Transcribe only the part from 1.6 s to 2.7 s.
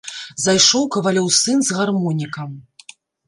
з гармонікам.